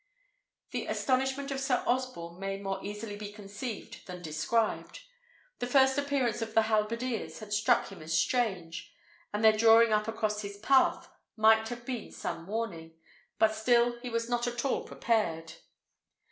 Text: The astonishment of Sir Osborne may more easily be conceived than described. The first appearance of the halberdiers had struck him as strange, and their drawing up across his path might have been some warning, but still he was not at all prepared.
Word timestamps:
The 0.71 0.87
astonishment 0.87 1.51
of 1.51 1.59
Sir 1.59 1.83
Osborne 1.85 2.39
may 2.39 2.57
more 2.59 2.79
easily 2.81 3.15
be 3.15 3.31
conceived 3.31 4.07
than 4.07 4.23
described. 4.23 5.01
The 5.59 5.67
first 5.67 5.95
appearance 5.95 6.41
of 6.41 6.55
the 6.55 6.63
halberdiers 6.63 7.37
had 7.37 7.53
struck 7.53 7.89
him 7.89 8.01
as 8.01 8.17
strange, 8.17 8.91
and 9.31 9.43
their 9.43 9.53
drawing 9.55 9.93
up 9.93 10.07
across 10.07 10.41
his 10.41 10.57
path 10.57 11.07
might 11.37 11.67
have 11.69 11.85
been 11.85 12.11
some 12.11 12.47
warning, 12.47 12.95
but 13.37 13.53
still 13.53 13.99
he 13.99 14.09
was 14.09 14.27
not 14.27 14.47
at 14.47 14.65
all 14.65 14.85
prepared. 14.85 15.53